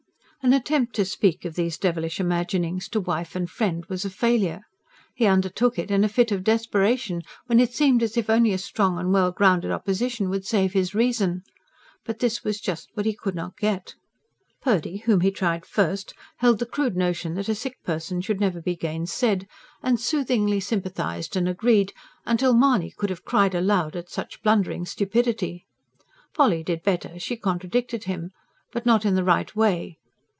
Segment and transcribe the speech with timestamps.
[0.43, 4.63] An attempt to speak of these devilish imaginings to wife and friend was a failure.
[5.13, 8.57] He undertook it in a fit of desperation, when it seemed as if only a
[8.57, 11.43] strong and well grounded opposition would save his reason.
[12.05, 13.93] But this was just what he could not get.
[14.63, 18.63] Purdy, whom he tried first, held the crude notion that a sick person should never
[18.63, 19.45] be gainsaid;
[19.83, 21.93] and soothingly sympathised and agreed,
[22.37, 25.67] till Mahony could have cried aloud at such blundering stupidity.
[26.33, 28.31] Polly did better; she contradicted him.
[28.71, 29.99] But not in the right way.